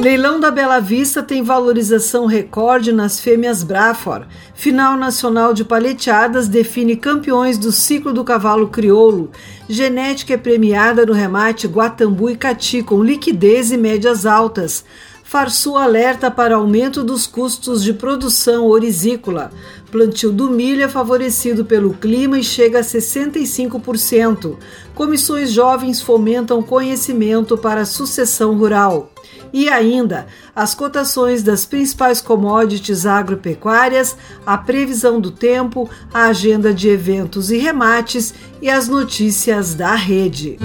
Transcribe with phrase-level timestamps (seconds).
[0.00, 4.28] Leilão da Bela Vista tem valorização recorde nas fêmeas Brafor.
[4.54, 9.28] Final nacional de paleteadas define campeões do ciclo do cavalo crioulo.
[9.68, 14.84] Genética é premiada no remate Guatambu e Cati com liquidez e médias altas.
[15.24, 19.50] Farsul alerta para aumento dos custos de produção orizícola.
[19.90, 24.56] Plantio do milho é favorecido pelo clima e chega a 65%.
[24.94, 29.10] Comissões jovens fomentam conhecimento para a sucessão rural.
[29.52, 34.16] E ainda as cotações das principais commodities agropecuárias,
[34.46, 40.58] a previsão do tempo, a agenda de eventos e remates e as notícias da rede.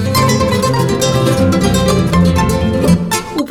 [0.92, 0.93] O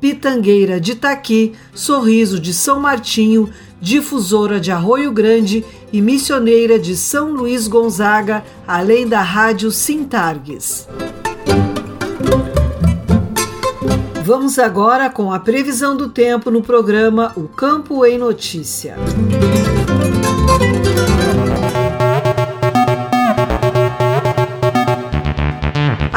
[0.00, 3.50] Pitangueira de Itaqui, Sorriso de São Martinho,
[3.80, 10.88] Difusora de Arroio Grande e Missioneira de São Luís Gonzaga, além da Rádio Sintargues.
[14.24, 18.96] Vamos agora com a previsão do tempo no programa O Campo em Notícia.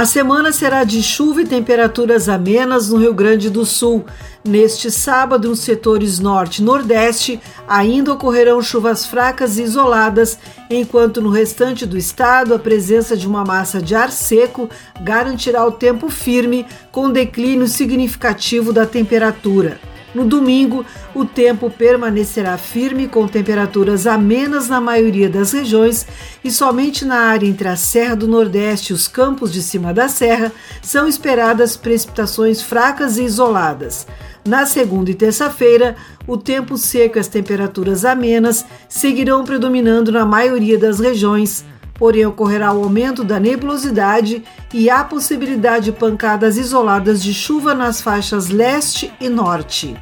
[0.02, 4.04] A semana será de chuva e temperaturas amenas no Rio Grande do Sul.
[4.44, 10.40] Neste sábado, nos setores norte e nordeste, ainda ocorrerão chuvas fracas e isoladas,
[10.72, 14.68] enquanto no restante do estado a presença de uma massa de ar seco
[15.04, 19.91] garantirá o tempo firme, com declínio significativo da temperatura.
[20.14, 20.86] No domingo,
[21.16, 26.06] o tempo permanecerá firme com temperaturas amenas na maioria das regiões
[26.44, 30.10] e somente na área entre a Serra do Nordeste e os campos de cima da
[30.10, 30.52] serra
[30.82, 34.06] são esperadas precipitações fracas e isoladas.
[34.46, 35.96] Na segunda e terça-feira,
[36.28, 41.64] o tempo seco e as temperaturas amenas seguirão predominando na maioria das regiões,
[42.02, 44.44] porém ocorrerá o aumento da nebulosidade
[44.74, 49.96] e a possibilidade de pancadas isoladas de chuva nas faixas leste e norte.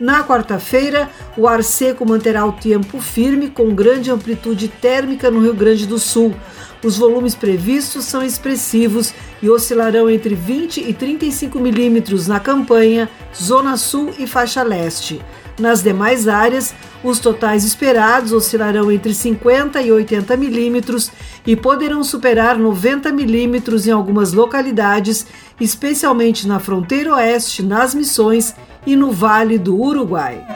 [0.00, 5.54] Na quarta-feira, o ar seco manterá o tempo firme com grande amplitude térmica no Rio
[5.54, 6.34] Grande do Sul.
[6.82, 13.08] Os volumes previstos são expressivos e oscilarão entre 20 e 35 milímetros na campanha,
[13.40, 15.20] Zona Sul e faixa leste.
[15.58, 16.72] Nas demais áreas,
[17.02, 21.10] os totais esperados oscilarão entre 50 e 80 milímetros
[21.46, 25.26] e poderão superar 90 milímetros em algumas localidades,
[25.60, 28.54] especialmente na fronteira oeste, nas Missões
[28.86, 30.46] e no Vale do Uruguai.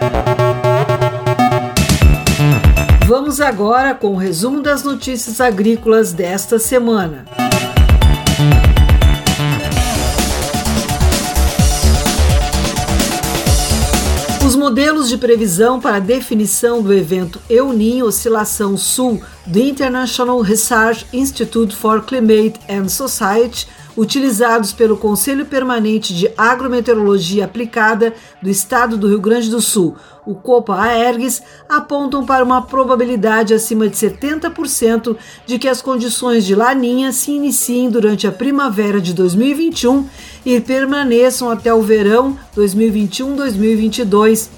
[3.07, 7.25] Vamos agora com o resumo das notícias agrícolas desta semana.
[14.63, 21.75] Modelos de previsão para definição do evento El Niño Oscilação Sul do International Research Institute
[21.75, 23.67] for Climate and Society
[23.97, 30.35] utilizados pelo Conselho Permanente de Agrometeorologia Aplicada do Estado do Rio Grande do Sul, o
[30.35, 37.13] COPA AERGS, apontam para uma probabilidade acima de 70% de que as condições de laninha
[37.13, 40.07] se iniciem durante a primavera de 2021
[40.45, 44.49] e permaneçam até o verão 2021-2022.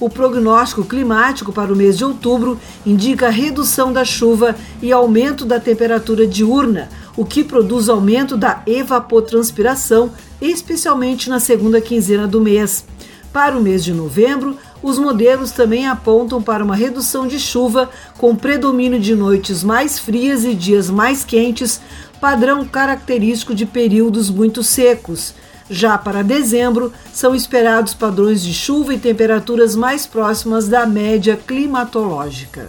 [0.00, 5.60] O prognóstico climático para o mês de outubro indica redução da chuva e aumento da
[5.60, 10.10] temperatura diurna, o que produz aumento da evapotranspiração,
[10.40, 12.84] especialmente na segunda quinzena do mês.
[13.32, 17.88] Para o mês de novembro, os modelos também apontam para uma redução de chuva,
[18.18, 21.80] com predomínio de noites mais frias e dias mais quentes,
[22.22, 25.34] padrão característico de períodos muito secos.
[25.68, 32.68] Já para dezembro, são esperados padrões de chuva e temperaturas mais próximas da média climatológica.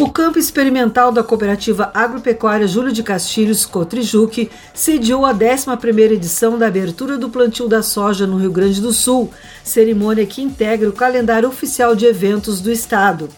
[0.10, 6.66] O campo experimental da Cooperativa Agropecuária Júlio de Castilhos, Cotrijuque, sediou a 11ª edição da
[6.66, 9.30] abertura do plantio da soja no Rio Grande do Sul,
[9.64, 13.30] cerimônia que integra o calendário oficial de eventos do estado.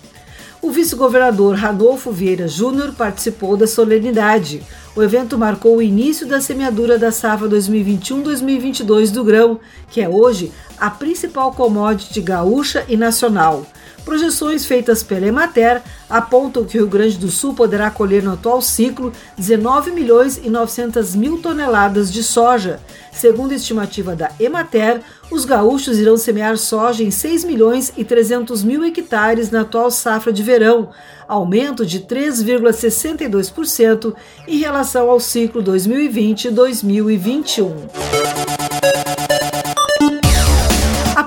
[0.61, 4.63] O vice-governador Ranolfo Vieira Júnior participou da solenidade.
[4.95, 9.59] O evento marcou o início da semeadura da safra 2021-2022 do grão,
[9.89, 13.65] que é hoje a principal commodity gaúcha e nacional.
[14.03, 18.61] Projeções feitas pela Emater apontam que o Rio Grande do Sul poderá colher no atual
[18.61, 22.79] ciclo 19 milhões e 900 mil toneladas de soja.
[23.11, 28.63] Segundo a estimativa da Emater, os gaúchos irão semear soja em 6 milhões e 300
[28.63, 30.89] mil hectares na atual safra de verão,
[31.27, 34.15] aumento de 3,62%
[34.47, 38.60] em relação ao ciclo 2020-2021.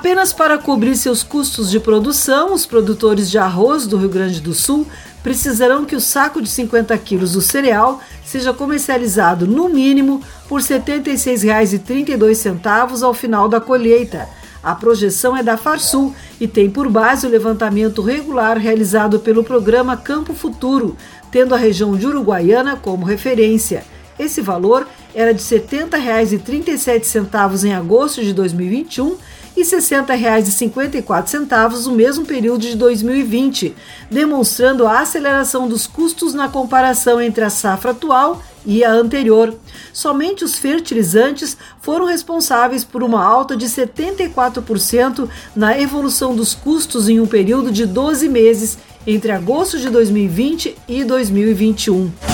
[0.05, 4.53] Apenas para cobrir seus custos de produção, os produtores de arroz do Rio Grande do
[4.53, 4.87] Sul
[5.23, 10.67] precisarão que o saco de 50 quilos do cereal seja comercializado no mínimo por R$
[10.67, 14.29] 76,32 ao final da colheita.
[14.63, 19.97] A projeção é da Farsul e tem por base o levantamento regular realizado pelo programa
[19.97, 20.99] Campo Futuro,
[21.31, 23.87] tendo a região de Uruguaiana como referência.
[24.19, 29.17] Esse valor era de R$ 70,37 em agosto de 2021
[29.57, 33.75] e R$ 60,54 no mesmo período de 2020,
[34.11, 39.55] demonstrando a aceleração dos custos na comparação entre a safra atual e a anterior.
[39.93, 47.21] Somente os fertilizantes foram responsáveis por uma alta de 74% na evolução dos custos em
[47.21, 52.34] um período de 12 meses entre agosto de 2020 e 2021.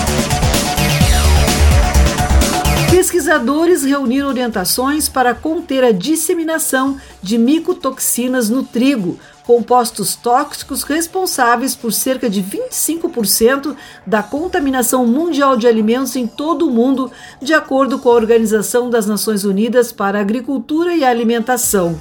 [3.01, 11.91] Pesquisadores reuniram orientações para conter a disseminação de micotoxinas no trigo, compostos tóxicos responsáveis por
[11.91, 18.09] cerca de 25% da contaminação mundial de alimentos em todo o mundo, de acordo com
[18.09, 21.99] a Organização das Nações Unidas para a Agricultura e Alimentação.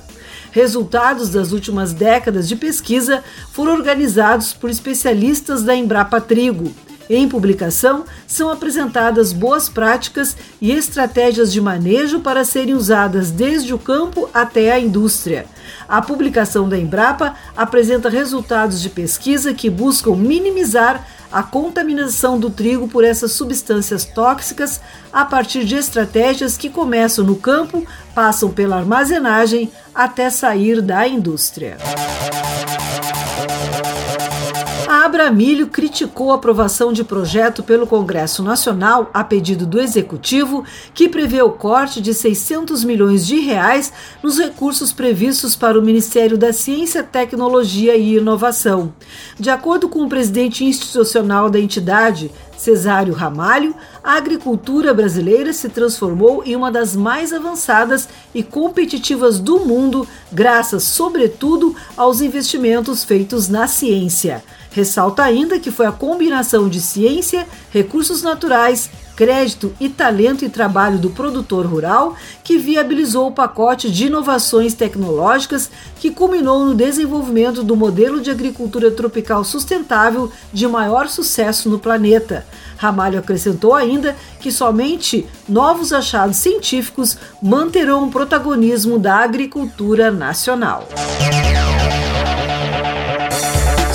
[0.51, 6.71] Resultados das últimas décadas de pesquisa foram organizados por especialistas da Embrapa Trigo.
[7.13, 13.79] Em publicação, são apresentadas boas práticas e estratégias de manejo para serem usadas desde o
[13.79, 15.45] campo até a indústria.
[15.89, 22.87] A publicação da Embrapa apresenta resultados de pesquisa que buscam minimizar a contaminação do trigo
[22.87, 24.81] por essas substâncias tóxicas
[25.13, 31.77] a partir de estratégias que começam no campo, passam pela armazenagem até sair da indústria.
[35.01, 41.09] A Abramilho criticou a aprovação de projeto pelo Congresso Nacional a pedido do Executivo, que
[41.09, 43.91] prevê o corte de 600 milhões de reais
[44.23, 48.93] nos recursos previstos para o Ministério da Ciência, Tecnologia e Inovação.
[49.39, 56.43] De acordo com o presidente institucional da entidade, Cesário Ramalho, a agricultura brasileira se transformou
[56.45, 63.67] em uma das mais avançadas e competitivas do mundo, graças, sobretudo, aos investimentos feitos na
[63.67, 64.45] ciência.
[64.71, 68.89] Ressalta ainda que foi a combinação de ciência, recursos naturais,
[69.21, 75.71] crédito e talento e trabalho do produtor rural que viabilizou o pacote de inovações tecnológicas
[75.97, 82.47] que culminou no desenvolvimento do modelo de agricultura tropical sustentável de maior sucesso no planeta.
[82.79, 90.89] Ramalho acrescentou ainda que somente novos achados científicos manterão o protagonismo da agricultura nacional.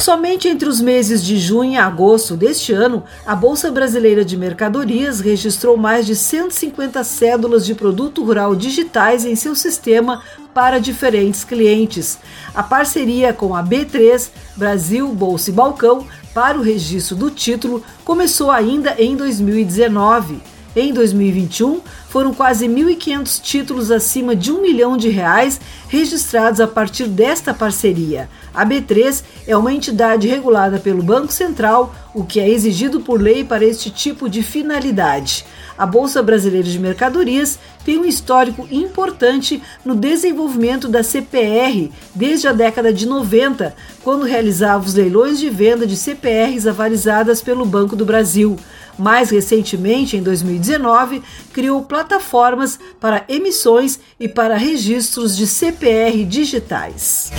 [0.05, 5.19] Somente entre os meses de junho e agosto deste ano, a Bolsa Brasileira de Mercadorias
[5.19, 10.21] registrou mais de 150 cédulas de produto rural digitais em seu sistema
[10.53, 12.19] para diferentes clientes.
[12.53, 18.51] A parceria com a B3, Brasil Bolsa e Balcão, para o registro do título começou
[18.51, 20.39] ainda em 2019.
[20.75, 21.81] Em 2021,
[22.15, 28.29] foram quase 1.500 títulos acima de um milhão de reais registrados a partir desta parceria.
[28.53, 33.43] A B3 é uma entidade regulada pelo Banco Central, o que é exigido por lei
[33.43, 35.45] para este tipo de finalidade.
[35.77, 42.53] A Bolsa Brasileira de Mercadorias tem um histórico importante no desenvolvimento da CPR desde a
[42.53, 48.05] década de 90, quando realizava os leilões de venda de CPRs avalizadas pelo Banco do
[48.05, 48.55] Brasil.
[48.97, 51.21] Mais recentemente, em 2019,
[51.51, 57.31] criou plataformas para emissões e para registros de CPR digitais.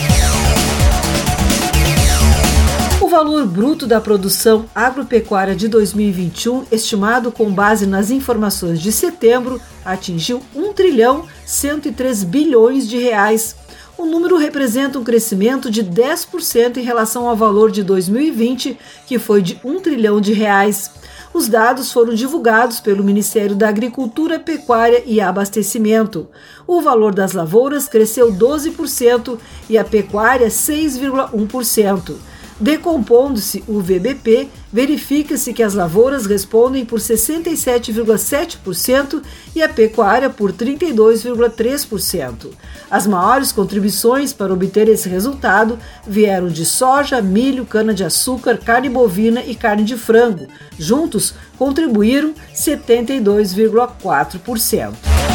[3.07, 9.61] O valor bruto da produção agropecuária de 2021, estimado com base nas informações de setembro,
[9.85, 13.55] atingiu 1 trilhão 103 bilhões de reais.
[13.99, 19.41] O número representa um crescimento de 10% em relação ao valor de 2020, que foi
[19.41, 20.91] de 1 trilhão de reais.
[21.33, 26.29] Os dados foram divulgados pelo Ministério da Agricultura, Pecuária e Abastecimento.
[26.67, 29.39] O valor das lavouras cresceu 12%
[29.69, 32.17] e a pecuária 6,1%.
[32.59, 39.23] Decompondo-se o VBP, verifica-se que as lavouras respondem por 67,7%
[39.55, 42.53] e a pecuária por 32,3%.
[42.91, 49.55] As maiores contribuições para obter esse resultado vieram de soja, milho, cana-de-açúcar, carne bovina e
[49.55, 50.47] carne de frango.
[50.79, 55.26] Juntos, contribuíram 72,4%.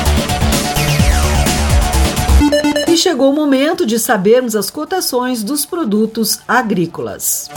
[3.02, 7.50] Chegou o momento de sabermos as cotações dos produtos agrícolas.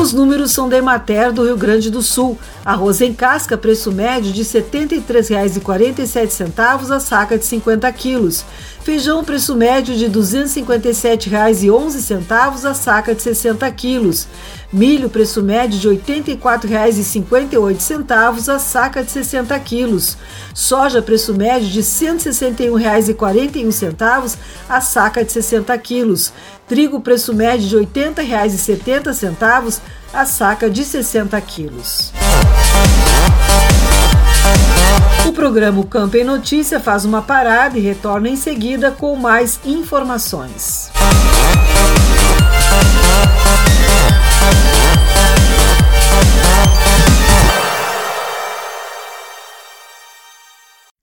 [0.00, 2.38] Os números são da Emater do Rio Grande do Sul.
[2.64, 8.42] Arroz em casca, preço médio de R$ 73,47 a saca de 50 quilos.
[8.82, 14.26] Feijão, preço médio de R$ 257,11 a saca de 60 quilos.
[14.72, 20.16] Milho, preço médio de R$ 84,58 a saca de 60 quilos.
[20.54, 26.32] Soja, preço médio de R$ 161,41 a saca de 60 quilos.
[26.66, 29.80] Trigo, preço médio de R$ 80,70
[30.12, 32.12] a saca de 60 quilos.
[35.28, 40.90] O programa Campo em Notícia faz uma parada e retorna em seguida com mais informações.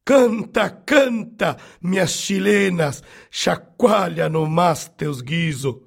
[0.03, 5.86] Canta, canta, minhas chilenas, chacoalha no mas teus guiso.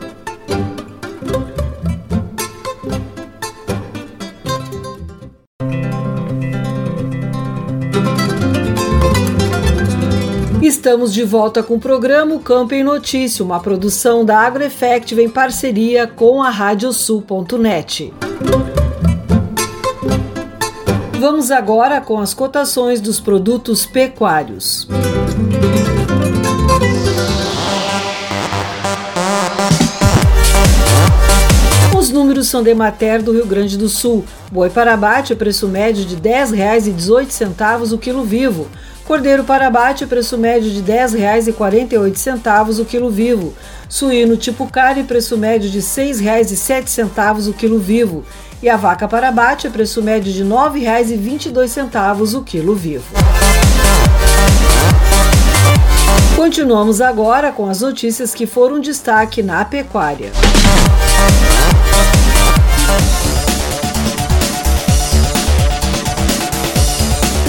[10.81, 16.07] Estamos de volta com o programa Campo em Notícia, uma produção da AgroEffective em parceria
[16.07, 18.11] com a Radiosul.net.
[21.19, 24.87] Vamos agora com as cotações dos produtos pecuários.
[31.95, 34.25] Os números são de Mater do Rio Grande do Sul.
[34.51, 38.67] Boi para abate, preço médio de R$ 10,18 o quilo vivo.
[39.11, 43.53] Cordeiro para abate, preço médio de R$ 10,48 o quilo vivo.
[43.89, 48.23] Suíno tipo carne, preço médio de R$ 6,07 o quilo vivo.
[48.63, 53.03] E a vaca para abate, preço médio de R$ 9,22 o quilo vivo.
[56.37, 60.31] Continuamos agora com as notícias que foram destaque na pecuária.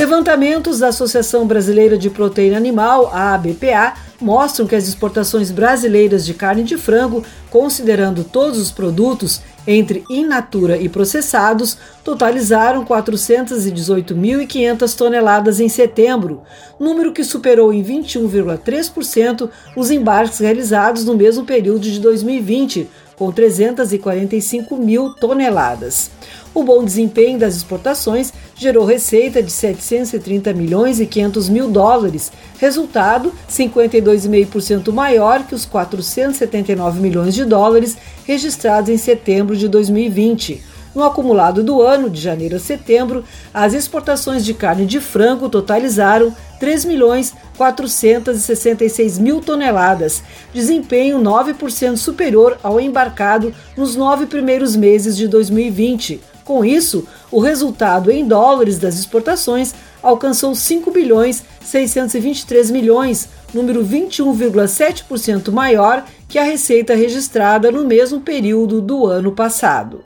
[0.02, 6.34] Levantamentos da Associação Brasileira de Proteína Animal, a ABPA, mostram que as exportações brasileiras de
[6.34, 15.60] carne de frango, considerando todos os produtos, entre in natura e processados, totalizaram 418.500 toneladas
[15.60, 16.42] em setembro,
[16.80, 24.76] número que superou em 21,3% os embarques realizados no mesmo período de 2020, com 345
[24.76, 26.10] mil toneladas.
[26.54, 33.32] O bom desempenho das exportações gerou receita de 730 milhões e 500 mil dólares, resultado
[33.48, 40.62] 52,5% maior que os 479 milhões de dólares registrados em setembro de 2020.
[40.94, 46.36] No acumulado do ano, de janeiro a setembro, as exportações de carne de frango totalizaram
[46.60, 55.26] 3 milhões 466 mil toneladas, desempenho 9% superior ao embarcado nos nove primeiros meses de
[55.26, 63.84] 2020 com isso, o resultado em dólares das exportações alcançou 5 bilhões 623 milhões, número
[63.84, 70.00] 21,7% maior que a receita registrada no mesmo período do ano passado.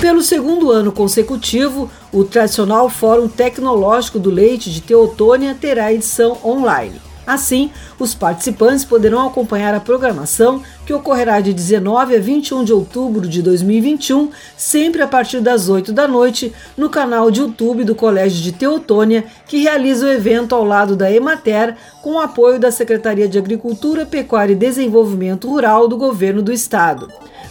[0.00, 7.00] Pelo segundo ano consecutivo, o tradicional Fórum Tecnológico do Leite de Teotônia terá edição online.
[7.26, 13.26] Assim, os participantes poderão acompanhar a programação que ocorrerá de 19 a 21 de outubro
[13.26, 18.42] de 2021, sempre a partir das 8 da noite, no canal de YouTube do Colégio
[18.42, 23.26] de Teotônia, que realiza o evento ao lado da Emater, com o apoio da Secretaria
[23.26, 27.08] de Agricultura, Pecuária e Desenvolvimento Rural do Governo do Estado.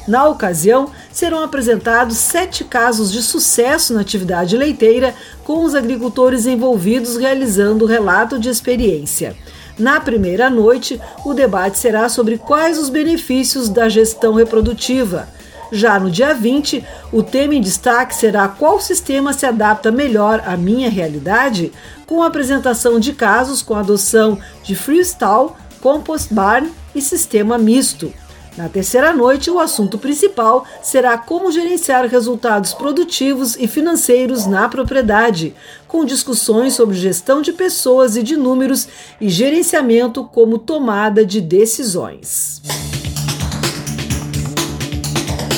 [0.07, 7.15] Na ocasião, serão apresentados sete casos de sucesso na atividade leiteira, com os agricultores envolvidos
[7.15, 9.35] realizando relato de experiência.
[9.77, 15.27] Na primeira noite, o debate será sobre quais os benefícios da gestão reprodutiva.
[15.71, 20.55] Já no dia 20, o tema em destaque será qual sistema se adapta melhor à
[20.55, 21.71] minha realidade,
[22.05, 25.49] com a apresentação de casos com adoção de freestyle,
[25.81, 28.13] compost barn e sistema misto.
[28.55, 35.55] Na terceira noite, o assunto principal será como gerenciar resultados produtivos e financeiros na propriedade,
[35.87, 38.87] com discussões sobre gestão de pessoas e de números
[39.19, 42.61] e gerenciamento como tomada de decisões.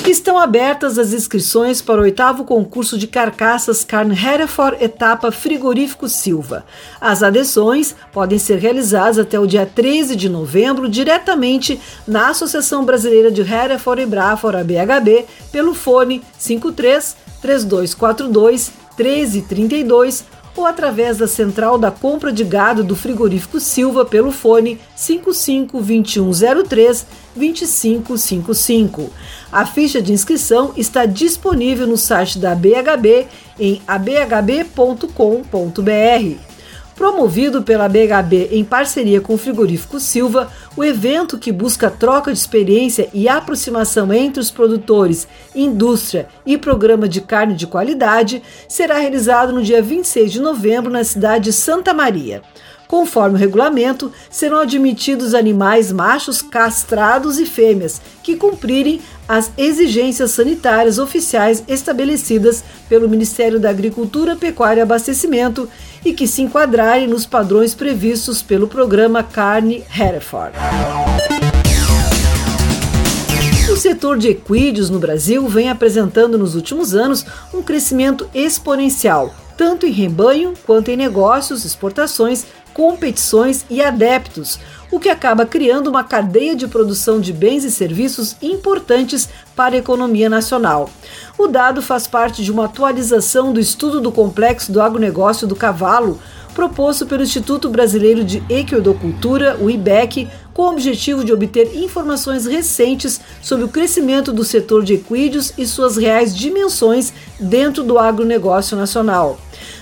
[0.08, 6.63] Estão abertas as inscrições para o oitavo concurso de carcaças Carne Hereford Etapa Frigorífico Silva.
[7.02, 13.32] As adesões podem ser realizadas até o dia 13 de novembro diretamente na Associação Brasileira
[13.32, 20.24] de Hereford e Braford, ABHB, pelo fone 53 3242 1332
[20.56, 27.06] ou através da central da compra de gado do frigorífico Silva pelo fone 55 2103
[27.36, 29.10] 2555.
[29.52, 33.28] A ficha de inscrição está disponível no site da BHB
[33.60, 34.96] em abhb.com.br.
[36.96, 42.40] Promovido pela BHB em parceria com o Frigorífico Silva, o evento que busca troca de
[42.40, 49.52] experiência e aproximação entre os produtores, indústria e programa de carne de qualidade será realizado
[49.52, 52.42] no dia 26 de novembro na cidade de Santa Maria.
[52.88, 61.00] Conforme o regulamento, serão admitidos animais machos castrados e fêmeas que cumprirem as exigências sanitárias
[61.00, 65.67] oficiais estabelecidas pelo Ministério da Agricultura, Pecuária e Abastecimento
[66.04, 70.56] e que se enquadrarem nos padrões previstos pelo programa Carne Hereford.
[73.71, 79.86] O setor de equídeos no Brasil vem apresentando nos últimos anos um crescimento exponencial, tanto
[79.86, 84.60] em rebanho quanto em negócios, exportações, competições e adeptos,
[84.91, 89.78] o que acaba criando uma cadeia de produção de bens e serviços importantes para a
[89.78, 90.89] economia nacional.
[91.38, 96.20] O dado faz parte de uma atualização do estudo do complexo do agronegócio do cavalo,
[96.56, 103.20] proposto pelo Instituto Brasileiro de Equidocultura, o IBEC, com o objetivo de obter informações recentes
[103.41, 109.38] sobre o crescimento do setor de equídeos e suas reais dimensões dentro do agronegócio nacional.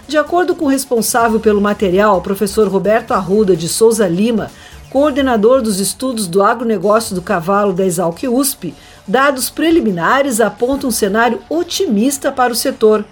[0.08, 4.50] De acordo com o responsável pelo material, professor Roberto Arruda de Souza Lima,
[4.90, 8.74] coordenador dos estudos do agronegócio do cavalo da Exalc USP,
[9.08, 13.06] dados preliminares apontam um cenário otimista para o setor.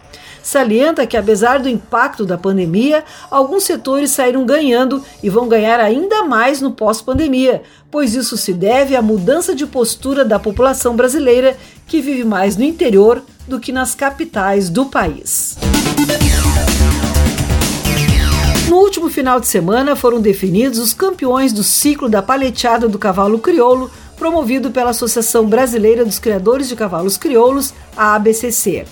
[0.44, 6.24] Salienta que, apesar do impacto da pandemia, alguns setores saíram ganhando e vão ganhar ainda
[6.24, 11.56] mais no pós-pandemia, pois isso se deve à mudança de postura da população brasileira
[11.88, 15.58] que vive mais no interior do que nas capitais do país.
[18.70, 23.38] No último final de semana foram definidos os campeões do ciclo da paleteada do cavalo
[23.38, 28.86] crioulo, promovido pela Associação Brasileira dos Criadores de Cavalos Crioulos, a ABCC.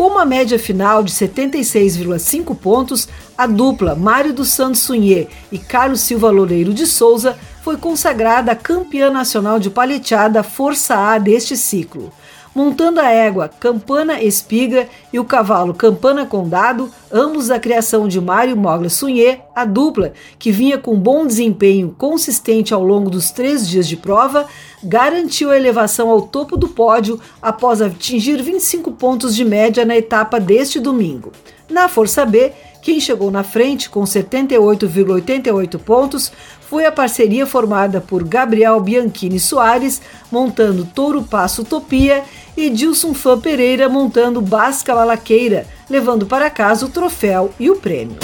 [0.00, 6.00] Com uma média final de 76,5 pontos, a dupla Mário dos Santos Sunhê e Carlos
[6.00, 12.10] Silva Loureiro de Souza foi consagrada campeã nacional de paleteada Força A deste ciclo.
[12.52, 18.56] Montando a égua Campana Espiga e o cavalo Campana Condado, ambos da criação de Mário
[18.56, 23.86] Mogla Sunhê, a dupla, que vinha com bom desempenho consistente ao longo dos três dias
[23.86, 24.46] de prova,
[24.82, 30.40] garantiu a elevação ao topo do pódio após atingir 25 pontos de média na etapa
[30.40, 31.30] deste domingo.
[31.68, 36.32] Na Força B, quem chegou na frente com 78,88 pontos
[36.70, 42.22] foi a parceria formada por Gabriel Bianchini Soares, montando Touro Passo Utopia,
[42.56, 48.18] e Dilson Fã Pereira montando Basca Malaqueira, levando para casa o troféu e o prêmio.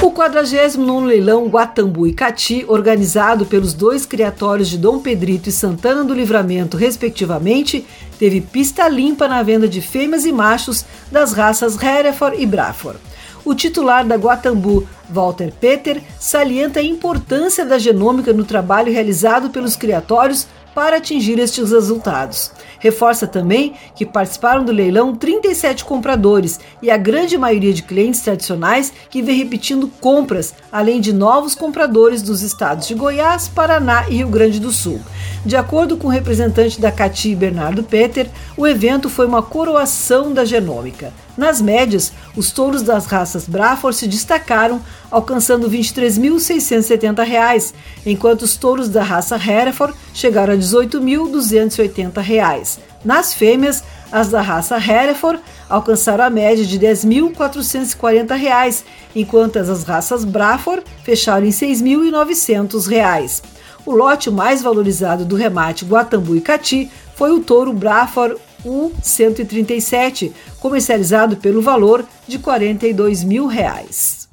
[0.00, 6.02] O 49 leilão Guatambu e Cati, organizado pelos dois criatórios de Dom Pedrito e Santana
[6.02, 7.86] do Livramento, respectivamente,
[8.18, 12.98] teve pista limpa na venda de fêmeas e machos das raças Hereford e Braford.
[13.46, 19.76] O titular da Guatambu, Walter Peter, salienta a importância da genômica no trabalho realizado pelos
[19.76, 22.52] criatórios para atingir estes resultados.
[22.78, 28.92] Reforça também que participaram do leilão 37 compradores e a grande maioria de clientes tradicionais
[29.08, 34.28] que vem repetindo compras, além de novos compradores dos estados de Goiás, Paraná e Rio
[34.28, 35.00] Grande do Sul.
[35.46, 40.44] De acordo com o representante da Cati, Bernardo Peter, o evento foi uma coroação da
[40.44, 41.10] genômica.
[41.36, 47.74] Nas médias, os touros das raças Braford se destacaram, alcançando R$ 23.670,
[48.06, 52.78] enquanto os touros da raça Hereford chegaram a R$ 18.280.
[53.04, 59.84] Nas fêmeas, as da raça Hereford alcançaram a média de R$ 10.440, enquanto as das
[59.84, 63.42] raças Braford fecharam em R$ 6.900.
[63.84, 71.36] O lote mais valorizado do remate Guatambu e Cati foi o touro Braford U-137, comercializado
[71.36, 74.25] pelo valor de 42 mil reais.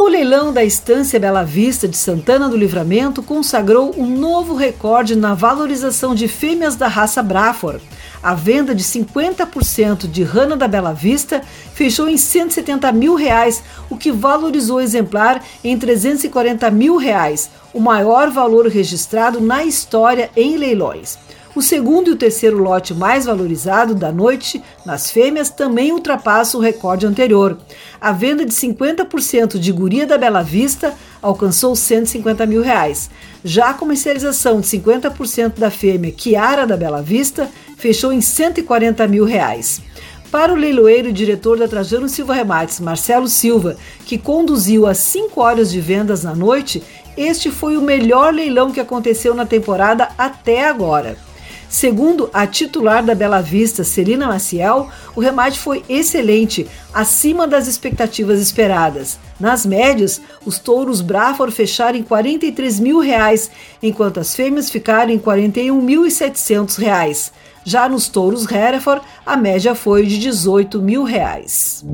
[0.00, 5.34] O leilão da Estância Bela Vista de Santana do Livramento consagrou um novo recorde na
[5.34, 7.84] valorização de fêmeas da raça Braford.
[8.22, 11.42] A venda de 50% de Rana da Bela Vista
[11.74, 17.78] fechou em 170 mil reais, o que valorizou o exemplar em 340 mil reais, o
[17.78, 21.18] maior valor registrado na história em leilões.
[21.52, 26.60] O segundo e o terceiro lote mais valorizado da noite nas fêmeas também ultrapassa o
[26.60, 27.58] recorde anterior.
[28.00, 33.10] A venda de 50% de Guria da Bela Vista alcançou 150 mil reais.
[33.44, 39.24] Já a comercialização de 50% da fêmea Kiara da Bela Vista fechou em 140 mil
[39.24, 39.82] reais.
[40.30, 45.40] Para o leiloeiro e diretor da Trajano Silva Remates, Marcelo Silva, que conduziu as 5
[45.40, 46.80] horas de vendas na noite,
[47.16, 51.29] este foi o melhor leilão que aconteceu na temporada até agora.
[51.70, 58.40] Segundo a titular da Bela Vista, Celina Maciel, o remate foi excelente, acima das expectativas
[58.40, 59.20] esperadas.
[59.38, 63.48] Nas médias, os touros Brafor fecharam em 43 mil reais,
[63.80, 67.32] enquanto as fêmeas ficaram em 41.700 reais.
[67.64, 71.84] Já nos touros Hereford, a média foi de 18 mil reais.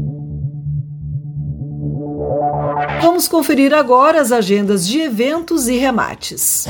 [3.03, 6.67] Vamos conferir agora as agendas de eventos e remates.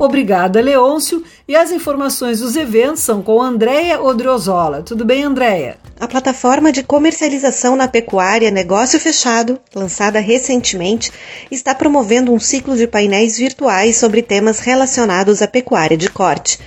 [0.00, 1.22] Obrigada, Leôncio.
[1.46, 4.80] E as informações dos eventos são com Andréia Odriozola.
[4.80, 5.76] Tudo bem, Andréia?
[6.00, 11.12] A plataforma de comercialização na pecuária Negócio Fechado, lançada recentemente,
[11.50, 16.58] está promovendo um ciclo de painéis virtuais sobre temas relacionados à pecuária de corte.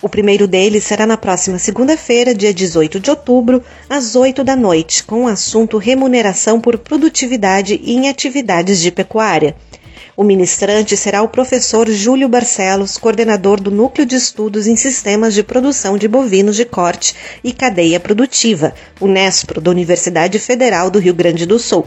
[0.00, 5.04] O primeiro deles será na próxima segunda-feira, dia 18 de outubro, às 8 da noite,
[5.04, 9.54] com o assunto remuneração por produtividade em atividades de pecuária.
[10.20, 15.44] O ministrante será o professor Júlio Barcelos, coordenador do Núcleo de Estudos em Sistemas de
[15.44, 21.46] Produção de Bovinos de Corte e Cadeia Produtiva, Unespro, da Universidade Federal do Rio Grande
[21.46, 21.86] do Sul.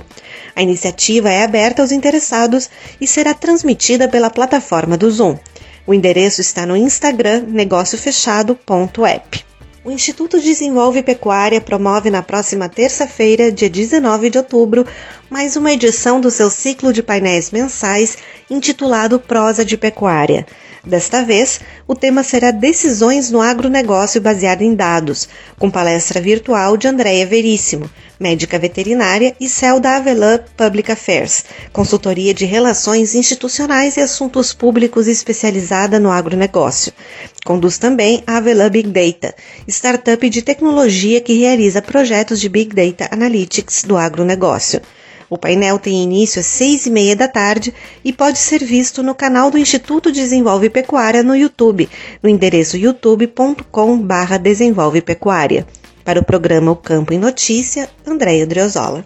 [0.56, 2.70] A iniciativa é aberta aos interessados
[3.02, 5.38] e será transmitida pela plataforma do Zoom.
[5.86, 9.51] O endereço está no Instagram negóciofechado.app.
[9.84, 14.86] O Instituto Desenvolve Pecuária promove na próxima terça-feira, dia 19 de outubro,
[15.28, 18.16] mais uma edição do seu ciclo de painéis mensais
[18.48, 20.46] intitulado Prosa de Pecuária.
[20.86, 26.88] Desta vez, o tema será Decisões no Agronegócio baseado em dados, com palestra virtual de
[26.88, 27.90] Andréia Veríssimo,
[28.22, 35.08] médica veterinária e CEL da Avelã Public Affairs, consultoria de relações institucionais e assuntos públicos
[35.08, 36.94] especializada no agronegócio.
[37.44, 39.34] Conduz também a Avelã Big Data,
[39.68, 44.82] startup de tecnologia que realiza projetos de Big Data Analytics do agronegócio.
[45.28, 49.16] O painel tem início às seis e meia da tarde e pode ser visto no
[49.16, 51.90] canal do Instituto Desenvolve Pecuária no YouTube,
[52.22, 55.66] no endereço youtube.com/barra Desenvolve Pecuária.
[56.04, 59.06] Para o programa O Campo em Notícia, Andréia Driozola.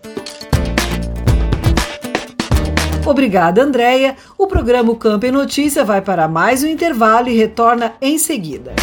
[3.05, 4.15] Obrigada, Andréia.
[4.37, 8.73] O programa O Campo em Notícia vai para mais um intervalo e retorna em seguida.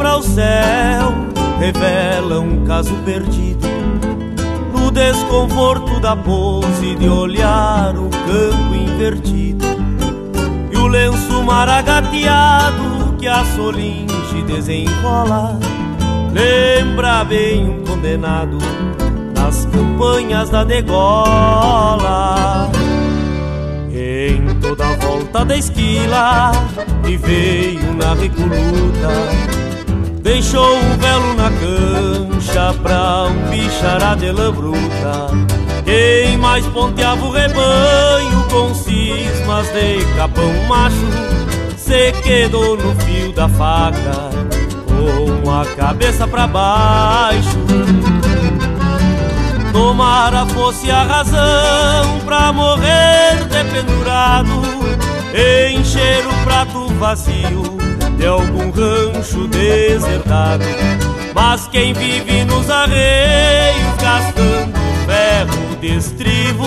[0.00, 1.12] Para o céu
[1.58, 3.68] revela um caso perdido
[4.72, 9.66] no desconforto da pose de olhar o campo invertido
[10.72, 15.58] e o lenço maragateado que a solinge desenrola
[16.32, 18.56] lembra bem um condenado
[19.34, 22.70] nas campanhas da degola.
[23.92, 26.52] Então toda a volta da esquila
[27.06, 29.59] e veio na recoluta.
[30.32, 35.26] Deixou um velo na cancha pra um bichará de lã bruta.
[35.84, 40.94] Quem mais ponteava o rebanho com cismas de capão macho
[41.76, 44.30] se quedou no fio da faca
[44.86, 47.58] com a cabeça pra baixo.
[49.72, 54.62] Tomara fosse a razão pra morrer dependurado,
[55.74, 57.89] encher o prato vazio
[58.20, 60.64] de algum rancho desertado.
[61.34, 66.66] Mas quem vive nos arreios gastando ferro de estribo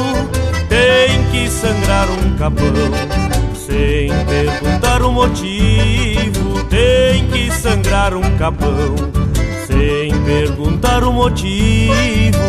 [0.67, 2.73] tem que sangrar um capão
[3.55, 6.63] sem perguntar o motivo.
[6.69, 8.95] Tem que sangrar um capão
[9.67, 12.39] sem perguntar o motivo.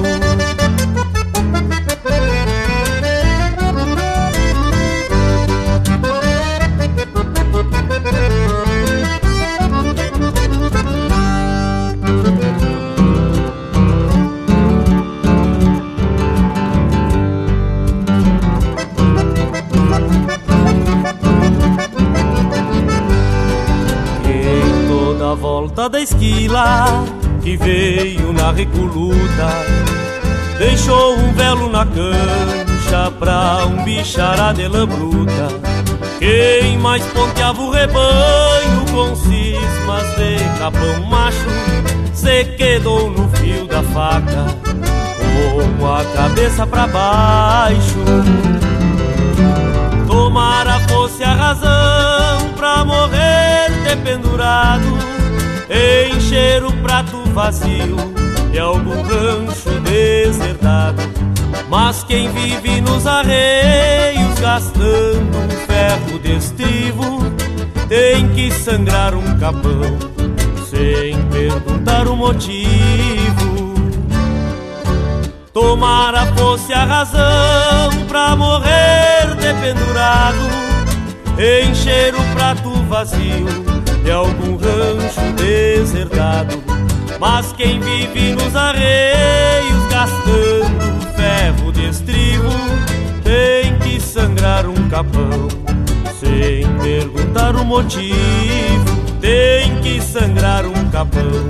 [25.55, 26.85] Volta da esquila
[27.41, 29.49] que veio na recoluta.
[30.59, 35.47] Deixou um velo na cancha pra um bichará de lã bruta.
[36.19, 41.47] Quem mais ponteava o rebanho com cismas de capão macho
[42.13, 44.47] Se quedou no fio da faca
[45.79, 48.05] com a cabeça pra baixo.
[50.09, 55.15] Tomara fosse a razão pra morrer dependurado
[55.75, 57.97] Encher o prato vazio
[58.53, 61.03] de algum rancho desertado
[61.69, 66.39] Mas quem vive nos arreios gastando um ferro de
[67.89, 70.15] Tem que sangrar um capão
[70.75, 73.75] sem perguntar o motivo.
[75.53, 80.37] Tomara fosse a razão pra morrer dependurado,
[81.39, 83.74] encher o prato vazio
[84.05, 86.63] de algum rancho desertado.
[87.19, 92.51] Mas quem vive nos arreios gastando ferro de estribo
[93.25, 95.49] tem que sangrar um capão
[96.21, 98.15] sem perguntar o motivo.
[99.21, 101.49] Tem que sangrar um capão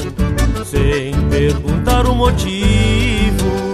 [0.65, 3.74] sem perguntar o motivo.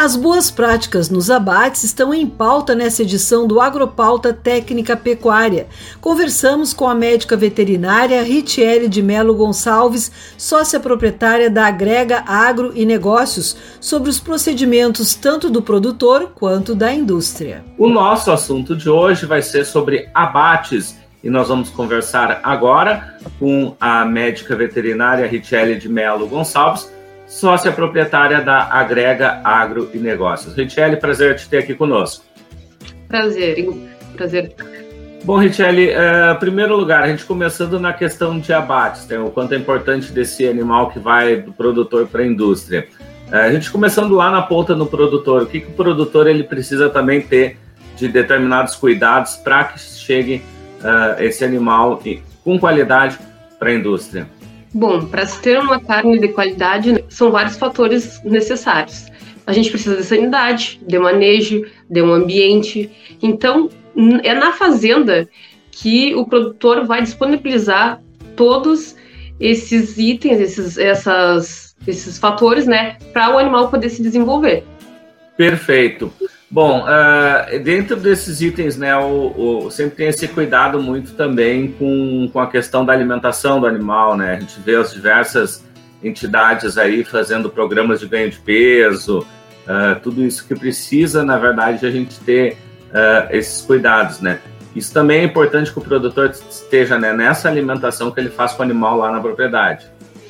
[0.00, 5.66] As boas práticas nos abates estão em pauta nessa edição do Agropauta Técnica Pecuária.
[6.00, 12.86] Conversamos com a médica veterinária Ritiele de Melo Gonçalves, sócia proprietária da Agrega Agro e
[12.86, 17.62] Negócios, sobre os procedimentos tanto do produtor quanto da indústria.
[17.76, 23.76] O nosso assunto de hoje vai ser sobre abates e nós vamos conversar agora com
[23.78, 26.90] a médica veterinária Ritiele de Melo Gonçalves,
[27.30, 30.54] sócia proprietária da Agrega Agro e Negócios.
[30.56, 32.24] Richelle, prazer te ter aqui conosco.
[33.06, 33.66] Prazer,
[34.16, 34.52] prazer.
[35.22, 39.54] Bom, Richelle, em primeiro lugar, a gente começando na questão de abates, né, o quanto
[39.54, 42.88] é importante desse animal que vai do produtor para a indústria.
[43.30, 46.90] A gente começando lá na ponta no produtor, o que, que o produtor ele precisa
[46.90, 47.58] também ter
[47.96, 50.42] de determinados cuidados para que chegue
[50.80, 52.02] uh, esse animal
[52.42, 53.18] com qualidade
[53.56, 54.26] para a indústria?
[54.72, 59.06] Bom, para se ter uma carne de qualidade, são vários fatores necessários.
[59.46, 62.90] A gente precisa de sanidade, de manejo, de um ambiente.
[63.20, 63.68] Então,
[64.22, 65.28] é na fazenda
[65.72, 68.00] que o produtor vai disponibilizar
[68.36, 68.94] todos
[69.40, 74.62] esses itens, esses, essas, esses fatores, né, para o animal poder se desenvolver.
[75.36, 76.12] Perfeito.
[76.50, 82.28] Bom, uh, dentro desses itens, né, o, o, sempre tem esse cuidado muito também com,
[82.32, 84.34] com a questão da alimentação do animal, né?
[84.34, 85.64] A gente vê as diversas
[86.02, 91.86] entidades aí fazendo programas de ganho de peso, uh, tudo isso que precisa, na verdade,
[91.86, 92.54] a gente ter
[92.88, 94.40] uh, esses cuidados, né?
[94.74, 98.62] Isso também é importante que o produtor esteja né, nessa alimentação que ele faz com
[98.62, 99.86] o animal lá na propriedade.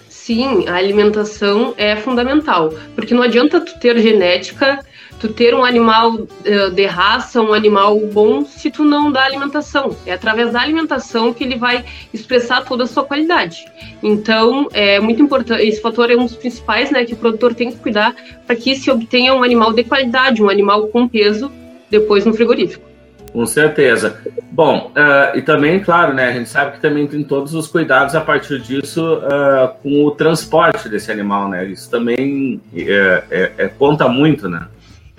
[0.09, 4.81] Sim, a alimentação é fundamental, porque não adianta tu ter genética
[5.21, 9.95] tu ter um animal uh, de raça, um animal bom, se tu não dá alimentação.
[10.07, 13.67] É através da alimentação que ele vai expressar toda a sua qualidade.
[14.03, 17.71] Então, é muito importante, esse fator é um dos principais, né, que o produtor tem
[17.71, 18.15] que cuidar
[18.47, 21.53] para que se obtenha um animal de qualidade, um animal com peso
[21.91, 22.89] depois no frigorífico.
[23.33, 24.19] Com certeza.
[24.51, 28.15] Bom, uh, e também, claro, né, a gente sabe que também tem todos os cuidados
[28.15, 31.65] a partir disso uh, com o transporte desse animal, né?
[31.67, 34.67] Isso também é, é, é, conta muito, né?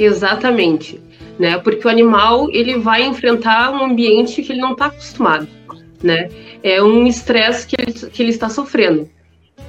[0.01, 0.99] Exatamente,
[1.37, 1.59] né?
[1.59, 5.47] Porque o animal ele vai enfrentar um ambiente que ele não está acostumado,
[6.01, 6.27] né?
[6.63, 9.07] É um estresse que ele, que ele está sofrendo.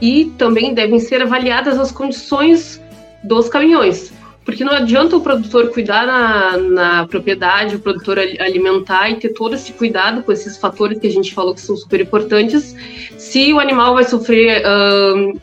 [0.01, 2.81] E também devem ser avaliadas as condições
[3.23, 4.11] dos caminhões,
[4.45, 9.55] porque não adianta o produtor cuidar na, na propriedade, o produtor alimentar e ter todo
[9.55, 12.75] esse cuidado com esses fatores que a gente falou que são super importantes,
[13.17, 14.65] se o animal vai sofrer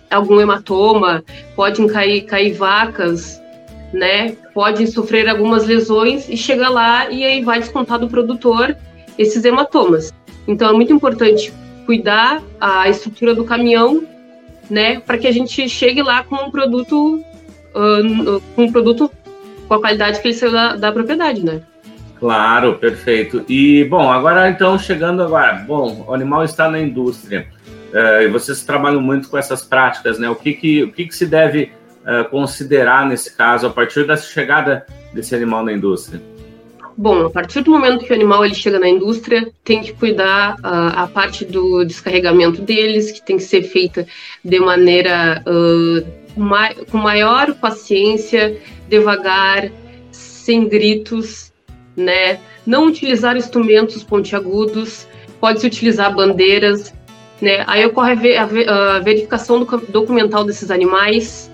[0.09, 1.23] algum hematoma,
[1.55, 3.38] podem cair, cair vacas,
[3.93, 4.35] né?
[4.53, 8.75] Pode sofrer algumas lesões e chega lá e aí vai descontar do produtor
[9.17, 10.13] esses hematomas.
[10.47, 11.53] Então é muito importante
[11.85, 14.03] cuidar a estrutura do caminhão,
[14.69, 17.15] né, para que a gente chegue lá com um produto
[17.73, 19.11] uh, com um produto
[19.67, 21.61] com a qualidade que ele saiu da, da propriedade, né?
[22.19, 23.43] Claro, perfeito.
[23.47, 27.47] E bom, agora então chegando agora, bom, o animal está na indústria
[27.93, 30.29] uh, e vocês trabalham muito com essas práticas, né?
[30.29, 31.71] O que que, o que, que se deve
[32.09, 36.21] uh, considerar nesse caso a partir da chegada desse animal na indústria?
[36.97, 40.55] Bom, a partir do momento que o animal ele chega na indústria, tem que cuidar
[40.55, 44.05] uh, a parte do descarregamento deles, que tem que ser feita
[44.43, 46.05] de maneira uh,
[46.35, 49.71] ma com maior paciência, devagar,
[50.11, 51.53] sem gritos,
[51.95, 52.39] né?
[52.65, 55.07] Não utilizar instrumentos pontiagudos,
[55.39, 56.93] pode-se utilizar bandeiras,
[57.41, 57.63] né?
[57.67, 61.49] Aí ocorre a, ver a verificação do documental desses animais,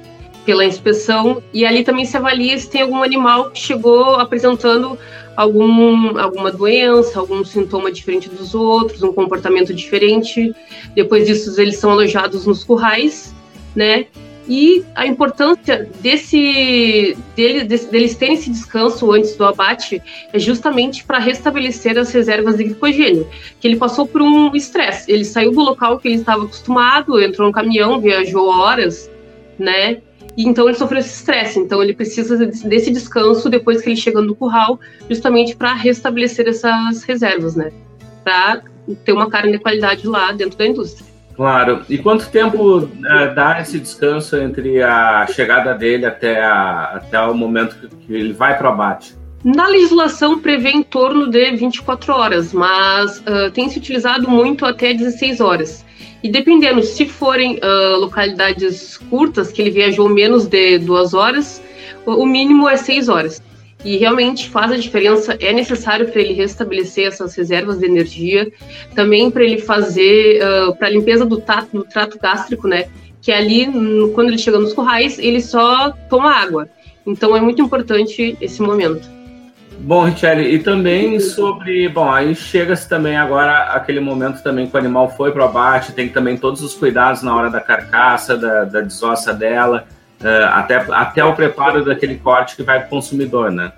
[0.46, 4.98] pela inspeção e ali também se avalia se tem algum animal que chegou apresentando
[5.36, 10.56] algum, alguma doença, algum sintoma diferente dos outros, um comportamento diferente.
[10.96, 13.34] Depois disso, eles são alojados nos currais,
[13.76, 14.06] né?
[14.48, 21.04] E a importância desse, dele, desse, deles terem esse descanso antes do abate é justamente
[21.04, 23.28] para restabelecer as reservas de glicogênio,
[23.60, 25.12] que ele passou por um estresse.
[25.12, 29.10] Ele saiu do local que ele estava acostumado, entrou no caminhão, viajou horas,
[29.58, 29.98] né?
[30.38, 31.60] E então ele sofreu esse estresse.
[31.60, 37.04] Então ele precisa desse descanso depois que ele chega no curral, justamente para restabelecer essas
[37.04, 37.72] reservas, né?
[38.24, 38.62] Para
[39.04, 41.16] ter uma carne de qualidade lá dentro da indústria.
[41.36, 41.82] Claro.
[41.90, 47.34] E quanto tempo uh, dá esse descanso entre a chegada dele até, a, até o
[47.34, 49.16] momento que, ele vai para o abate?
[49.44, 54.94] Na legislação prevê em torno de 24 horas, mas uh, tem se utilizado muito até
[54.94, 55.86] 16 horas.
[56.24, 61.62] E dependendo, se forem uh, localidades curtas, que ele viajou menos de duas horas,
[62.06, 63.42] o mínimo é seis horas.
[63.84, 68.52] E realmente faz a diferença, é necessário para ele restabelecer essas reservas de energia,
[68.96, 72.86] também para ele fazer, uh, para a limpeza do trato, do trato gástrico, né?
[73.22, 73.68] Que ali,
[74.14, 76.68] quando ele chega nos currais, ele só toma água.
[77.06, 79.08] Então é muito importante esse momento.
[79.80, 81.88] Bom, Richelle, e também sobre.
[81.90, 85.92] Bom, aí chega-se também agora aquele momento também que o animal foi para o abate,
[85.92, 89.88] tem também todos os cuidados na hora da carcaça, da, da desossa dela,
[90.22, 93.72] uh, até, até o preparo daquele corte que vai para o consumidor, né?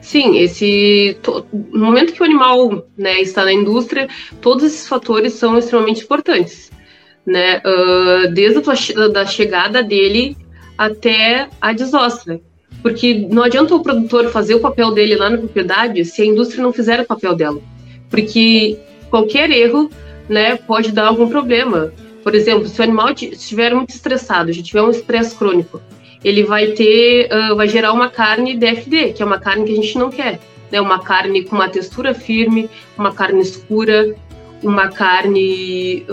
[0.00, 1.18] Sim, esse
[1.52, 4.08] no momento que o animal né, está na indústria,
[4.40, 6.70] todos esses fatores são extremamente importantes,
[7.26, 7.58] né?
[7.58, 10.36] Uh, desde a da chegada dele
[10.76, 12.40] até a desossa.
[12.86, 16.62] Porque não adianta o produtor fazer o papel dele lá na propriedade se a indústria
[16.62, 17.60] não fizer o papel dela.
[18.08, 18.78] Porque
[19.10, 19.90] qualquer erro
[20.28, 21.92] né, pode dar algum problema.
[22.22, 25.82] Por exemplo, se o animal estiver muito estressado, já tiver um estresse crônico,
[26.22, 29.82] ele vai ter, uh, vai gerar uma carne DFD, que é uma carne que a
[29.82, 30.38] gente não quer.
[30.70, 30.80] Né?
[30.80, 34.14] Uma carne com uma textura firme, uma carne escura,
[34.62, 36.06] uma carne,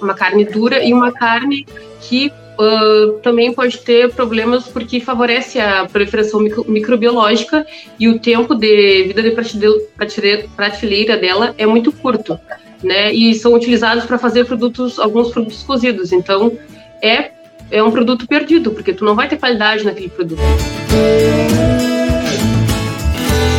[0.00, 1.66] uma carne dura e uma carne
[2.00, 7.66] que uh, também pode ter problemas porque favorece a proliferação micro, microbiológica
[7.98, 12.38] e o tempo de vida de prateleira, prateleira dela é muito curto,
[12.82, 13.12] né?
[13.12, 16.12] E são utilizados para fazer produtos, alguns produtos cozidos.
[16.12, 16.56] Então,
[17.02, 17.30] é
[17.70, 20.40] é um produto perdido, porque tu não vai ter qualidade naquele produto.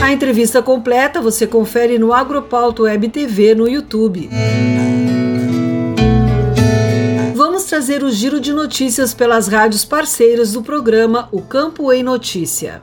[0.02, 4.30] A entrevista completa você confere no Agropauto Web TV no YouTube.
[7.76, 12.82] Trazer o giro de notícias pelas rádios parceiras do programa O Campo em Notícia.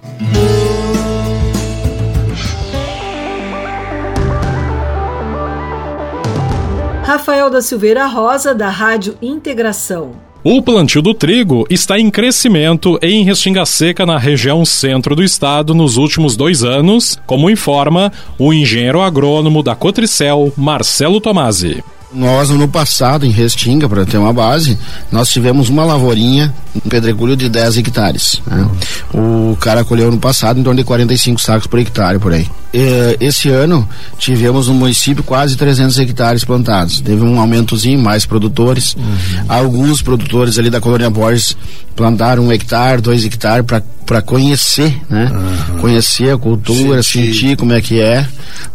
[7.02, 10.12] Rafael da Silveira Rosa, da Rádio Integração.
[10.44, 15.74] O plantio do trigo está em crescimento em Restinga Seca, na região centro do estado,
[15.74, 21.82] nos últimos dois anos, como informa o engenheiro agrônomo da Cotricel, Marcelo Tomasi.
[22.14, 24.78] Nós, no passado, em Restinga, para ter uma base,
[25.10, 28.42] nós tivemos uma lavourinha, um pedregulho de 10 hectares.
[28.46, 28.68] Né?
[29.14, 32.46] O cara colheu no passado em torno de 45 sacos por hectare, por aí.
[32.72, 33.88] E, esse ano,
[34.18, 37.00] tivemos no município quase 300 hectares plantados.
[37.00, 38.94] Teve um aumentozinho, mais produtores.
[38.94, 39.44] Uhum.
[39.48, 41.56] Alguns produtores ali da colônia Borges
[41.96, 43.82] plantaram um hectare, dois hectares para
[44.22, 45.30] conhecer, né?
[45.32, 45.78] Uhum.
[45.78, 47.34] Conhecer a cultura, sentir.
[47.34, 48.26] sentir como é que é,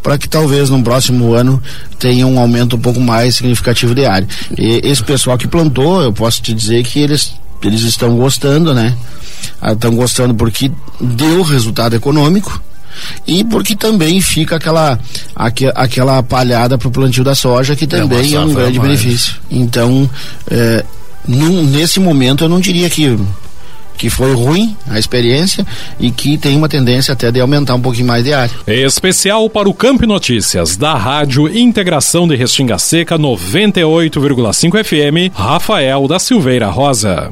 [0.01, 1.61] para que talvez no próximo ano
[1.99, 4.27] tenha um aumento um pouco mais significativo de área.
[4.57, 8.95] E esse pessoal que plantou, eu posso te dizer que eles eles estão gostando, né?
[9.71, 12.61] Estão ah, gostando porque deu resultado econômico
[13.25, 14.99] e porque também fica aquela
[15.35, 18.79] aqu, aquela palhada para o plantio da soja que é também é, é um grande
[18.79, 19.35] benefício.
[19.49, 20.09] Então,
[20.49, 20.83] é,
[21.27, 23.17] num, nesse momento eu não diria que
[23.97, 25.65] que foi ruim a experiência
[25.99, 28.53] e que tem uma tendência até de aumentar um pouquinho mais de área.
[28.67, 36.19] Especial para o Campo Notícias da Rádio Integração de Restinga Seca 98,5 FM, Rafael da
[36.19, 37.31] Silveira Rosa.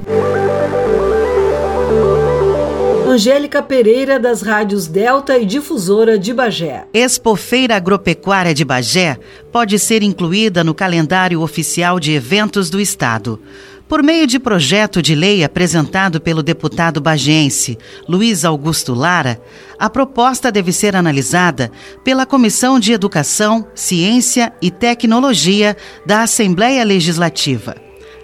[3.15, 6.83] Angélica Pereira, das rádios Delta e Difusora de Bagé.
[6.93, 9.17] Expofeira Agropecuária de Bagé
[9.53, 13.39] pode ser incluída no calendário oficial de eventos do Estado.
[13.87, 17.77] Por meio de projeto de lei apresentado pelo deputado bagense
[18.09, 19.39] Luiz Augusto Lara,
[19.77, 21.71] a proposta deve ser analisada
[22.03, 27.75] pela Comissão de Educação, Ciência e Tecnologia da Assembleia Legislativa.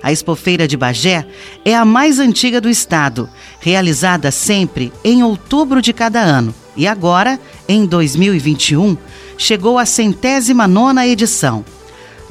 [0.01, 1.27] A Expofeira de Bagé
[1.63, 6.55] é a mais antiga do estado, realizada sempre em outubro de cada ano.
[6.75, 8.97] E agora, em 2021,
[9.37, 11.63] chegou à centésima nona edição.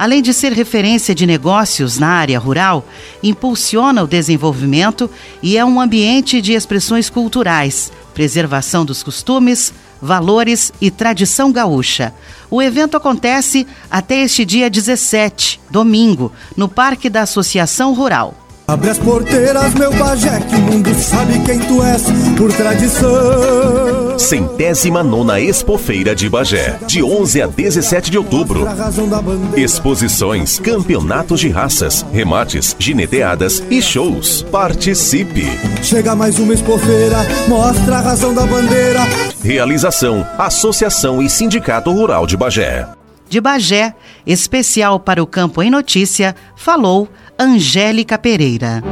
[0.01, 2.87] Além de ser referência de negócios na área rural,
[3.23, 5.11] impulsiona o desenvolvimento
[5.43, 12.15] e é um ambiente de expressões culturais, preservação dos costumes, valores e tradição gaúcha.
[12.51, 18.40] O evento acontece até este dia 17, domingo, no Parque da Associação Rural.
[18.71, 22.05] Abre as porteiras, meu Bagé, que o mundo sabe quem tu és,
[22.37, 24.17] por tradição.
[24.17, 28.65] Centésima nona Expofeira de Bagé, de 11 a 17 de outubro.
[29.57, 34.47] Exposições, campeonatos de raças, remates, gineteadas e shows.
[34.53, 35.47] Participe!
[35.83, 39.01] Chega mais uma Expofeira, mostra a razão da bandeira.
[39.43, 42.87] Realização: Associação e Sindicato Rural de Bagé.
[43.29, 43.95] De Bagé,
[44.27, 47.09] especial para o Campo em Notícia, falou
[47.43, 48.83] Angélica Pereira.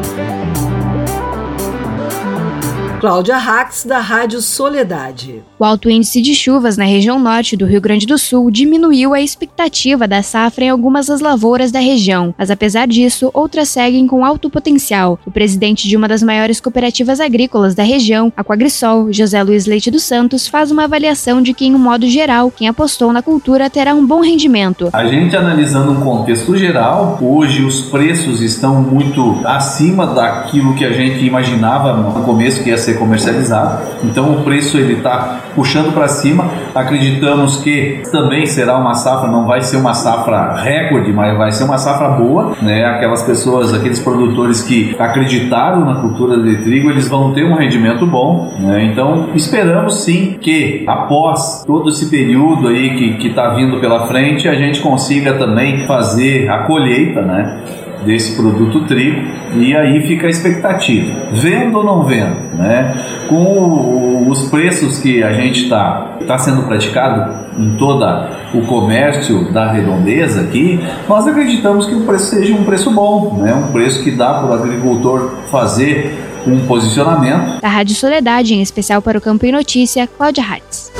[3.00, 5.44] Cláudia Rax, da Rádio Soledade.
[5.56, 9.20] O alto índice de chuvas na região norte do Rio Grande do Sul diminuiu a
[9.20, 14.24] expectativa da safra em algumas das lavouras da região, mas apesar disso, outras seguem com
[14.24, 15.16] alto potencial.
[15.24, 19.92] O presidente de uma das maiores cooperativas agrícolas da região, a Quagrisol, José Luiz Leite
[19.92, 23.70] dos Santos, faz uma avaliação de que, em um modo geral, quem apostou na cultura
[23.70, 24.90] terá um bom rendimento.
[24.92, 30.90] A gente analisando um contexto geral, hoje os preços estão muito acima daquilo que a
[30.90, 33.82] gente imaginava no começo que ia ser comercializado.
[34.04, 36.50] Então o preço ele está puxando para cima.
[36.74, 41.64] Acreditamos que também será uma safra, não vai ser uma safra recorde, mas vai ser
[41.64, 42.84] uma safra boa, né?
[42.84, 48.06] Aquelas pessoas, aqueles produtores que acreditaram na cultura de trigo, eles vão ter um rendimento
[48.06, 48.84] bom, né?
[48.84, 54.54] Então esperamos sim que após todo esse período aí que está vindo pela frente, a
[54.54, 57.58] gente consiga também fazer a colheita, né?
[58.04, 59.20] Desse produto trigo
[59.54, 63.24] e aí fica a expectativa, vendo ou não vendo, né?
[63.28, 69.72] Com os preços que a gente está tá sendo praticado em toda o comércio da
[69.72, 73.54] redondeza aqui, nós acreditamos que o preço seja um preço bom, né?
[73.54, 76.14] Um preço que dá para o agricultor fazer
[76.46, 77.60] um posicionamento.
[77.60, 80.97] Da Rádio Soledade, em especial para o Campo e Notícia, Cláudia Hatz.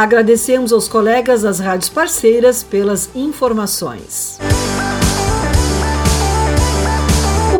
[0.00, 4.38] Agradecemos aos colegas das rádios parceiras pelas informações.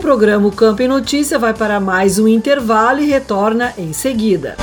[0.00, 4.56] programa o Campo em Notícia vai para mais um intervalo e retorna em seguida.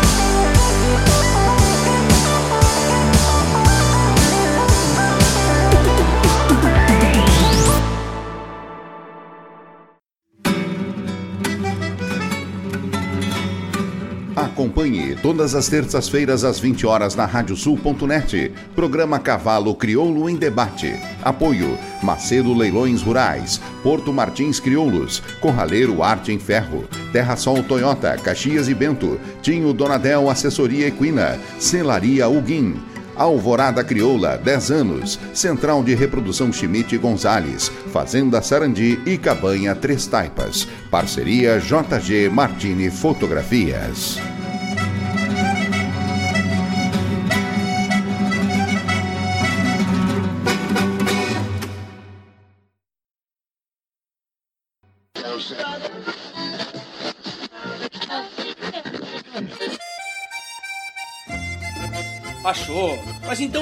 [14.57, 18.51] Acompanhe todas as terças-feiras às 20 horas na radiosul.net.
[18.75, 20.99] Programa Cavalo Crioulo em Debate.
[21.21, 28.67] Apoio Macedo Leilões Rurais, Porto Martins Crioulos, Corraleiro Arte em Ferro, Terra Sol Toyota, Caxias
[28.67, 32.81] e Bento, Tinho Donadel Assessoria Equina, Celaria Uguim.
[33.15, 35.19] Alvorada Crioula, 10 anos.
[35.35, 37.71] Central de Reprodução Schmidt Gonzales.
[37.93, 40.67] Fazenda Sarandi e Cabanha Três Taipas.
[40.89, 44.19] Parceria JG Martini Fotografias.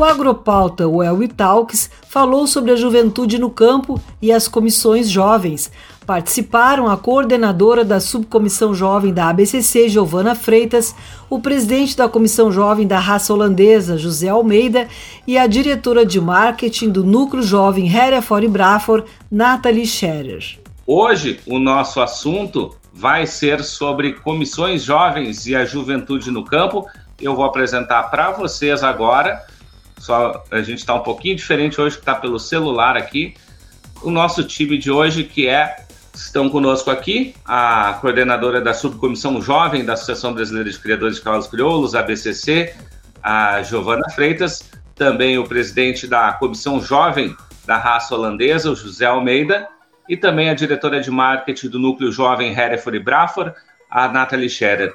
[0.00, 5.70] O Agropauta Well Talks falou sobre a juventude no campo e as comissões jovens.
[6.06, 10.96] Participaram a coordenadora da Subcomissão Jovem da ABCC, Giovana Freitas,
[11.28, 14.88] o presidente da Comissão Jovem da Raça Holandesa, José Almeida,
[15.26, 20.58] e a diretora de marketing do Núcleo Jovem Hereford Brafor, Nathalie Scherer.
[20.86, 26.86] Hoje, o nosso assunto vai ser sobre comissões jovens e a juventude no campo.
[27.20, 29.42] Eu vou apresentar para vocês agora
[30.00, 33.34] só a gente está um pouquinho diferente hoje que está pelo celular aqui.
[34.02, 35.84] O nosso time de hoje que é
[36.14, 41.46] estão conosco aqui a coordenadora da subcomissão jovem da Associação Brasileira de Criadores de Cavalos
[41.46, 42.74] Crioulos, a BCC,
[43.22, 47.36] a Giovana Freitas, também o presidente da comissão jovem
[47.66, 49.68] da raça holandesa, o José Almeida,
[50.08, 53.54] e também a diretora de marketing do núcleo jovem Hereford e Brafor,
[53.90, 54.94] a Nathalie Scherer.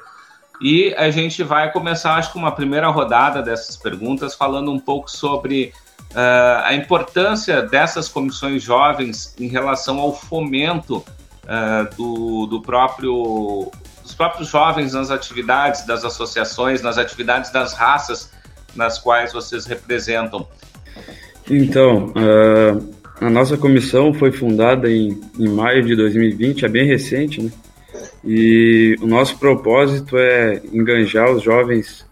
[0.62, 5.10] E a gente vai começar, acho que, uma primeira rodada dessas perguntas, falando um pouco
[5.10, 5.74] sobre
[6.12, 10.98] uh, a importância dessas comissões jovens em relação ao fomento
[11.44, 18.32] uh, do, do próprio, dos próprios jovens nas atividades das associações, nas atividades das raças
[18.76, 20.46] nas quais vocês representam.
[21.50, 27.42] Então, uh, a nossa comissão foi fundada em, em maio de 2020, é bem recente,
[27.42, 27.52] né?
[28.24, 32.06] E o nosso propósito é enganjar os jovens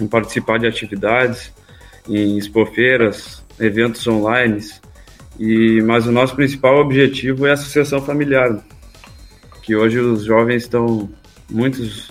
[0.00, 1.52] em participar de atividades,
[2.08, 4.60] em expofeiras, eventos online.
[5.38, 8.64] E, mas o nosso principal objetivo é a associação familiar,
[9.62, 11.08] que hoje os jovens estão,
[11.50, 12.10] muitos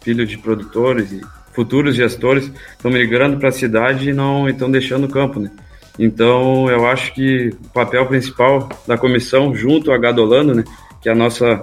[0.00, 1.20] filhos de produtores e
[1.52, 5.50] futuros gestores estão migrando para a cidade e não estão deixando o campo, né?
[5.98, 10.64] Então, eu acho que o papel principal da comissão, junto à Gadolano, né,
[11.02, 11.60] que é a nossa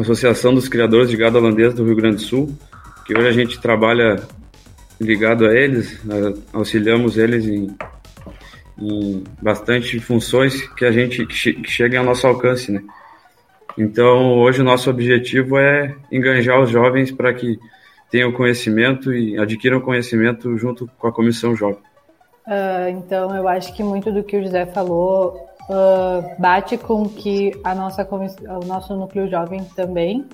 [0.00, 2.56] Associação dos Criadores de Gado Holandês do Rio Grande do Sul,
[3.06, 4.22] que hoje a gente trabalha
[5.00, 6.00] ligado a eles,
[6.52, 7.76] auxiliamos eles em,
[8.78, 12.82] em bastante funções que a gente que, che, que cheguem ao nosso alcance, né?
[13.76, 17.58] Então, hoje o nosso objetivo é enganjar os jovens para que
[18.10, 21.78] tenham conhecimento e adquiram conhecimento junto com a Comissão Jovem.
[22.46, 27.52] Uh, então, eu acho que muito do que o José falou uh, bate com que
[27.62, 30.26] a nossa o nosso núcleo jovem também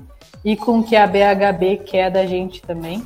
[0.44, 3.02] e com que a BHB quer da gente também.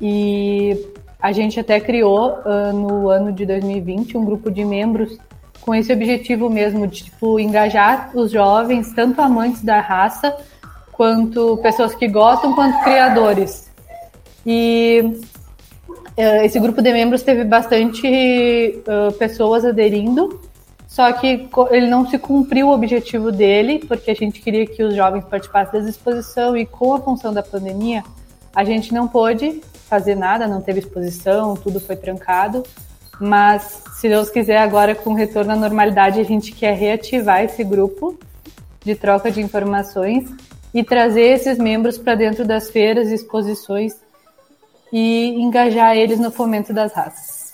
[0.00, 0.86] E
[1.20, 5.18] a gente até criou uh, no ano de 2020 um grupo de membros
[5.60, 10.36] com esse objetivo mesmo de tipo engajar os jovens, tanto amantes da raça
[10.92, 13.70] quanto pessoas que gostam, quanto criadores.
[14.44, 15.02] E
[16.18, 20.40] uh, esse grupo de membros teve bastante uh, pessoas aderindo
[20.94, 24.94] só que ele não se cumpriu o objetivo dele, porque a gente queria que os
[24.94, 28.04] jovens participassem da exposição e com a função da pandemia,
[28.54, 32.62] a gente não pôde fazer nada, não teve exposição, tudo foi trancado.
[33.18, 37.64] Mas, se Deus quiser, agora com o retorno à normalidade, a gente quer reativar esse
[37.64, 38.16] grupo
[38.84, 40.30] de troca de informações
[40.72, 43.96] e trazer esses membros para dentro das feiras e exposições
[44.92, 47.52] e engajar eles no fomento das raças.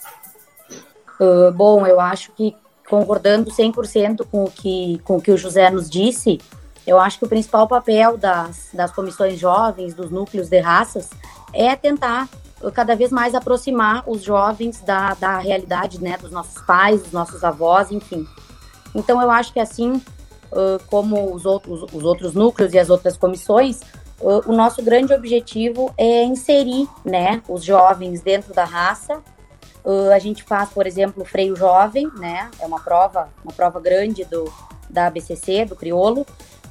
[1.18, 2.55] Uh, bom, eu acho que
[2.91, 6.41] concordando 100% com o, que, com o que o José nos disse,
[6.84, 11.09] eu acho que o principal papel das, das comissões jovens, dos núcleos de raças,
[11.53, 12.28] é tentar
[12.74, 17.45] cada vez mais aproximar os jovens da, da realidade, né, dos nossos pais, dos nossos
[17.45, 18.26] avós, enfim.
[18.93, 20.03] Então, eu acho que assim
[20.88, 23.80] como os outros, os outros núcleos e as outras comissões,
[24.20, 29.22] o nosso grande objetivo é inserir, né, os jovens dentro da raça
[29.85, 32.51] Uh, a gente faz, por exemplo, freio jovem, né?
[32.61, 34.53] É uma prova, uma prova grande do,
[34.89, 36.26] da ABCC, do criolo.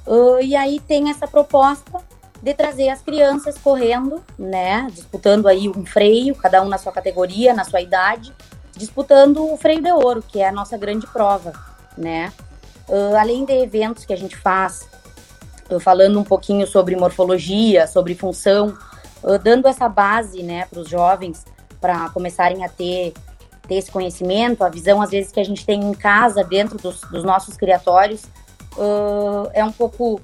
[0.06, 2.00] Uh, e aí tem essa proposta
[2.42, 4.88] de trazer as crianças correndo, né?
[4.92, 8.34] Disputando aí um freio, cada um na sua categoria, na sua idade,
[8.78, 11.52] disputando o freio de ouro, que é a nossa grande prova,
[11.98, 12.32] né?
[12.88, 14.88] Uh, além de eventos que a gente faz,
[15.80, 18.76] falando um pouquinho sobre morfologia, sobre função,
[19.44, 21.46] dando essa base, né, para os jovens
[21.80, 23.14] para começarem a ter,
[23.68, 27.02] ter esse conhecimento, a visão às vezes que a gente tem em casa, dentro dos,
[27.02, 28.24] dos nossos criatórios,
[28.78, 30.22] uh, é um pouco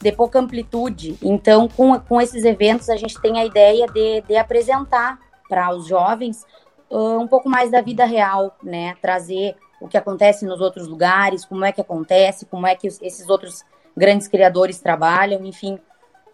[0.00, 1.16] de pouca amplitude.
[1.22, 5.18] Então, com, com esses eventos, a gente tem a ideia de, de apresentar
[5.48, 6.44] para os jovens
[6.90, 8.94] uh, um pouco mais da vida real, né?
[9.02, 13.28] Trazer o que acontece nos outros lugares, como é que acontece, como é que esses
[13.28, 13.64] outros
[13.96, 15.78] grandes criadores trabalham, enfim.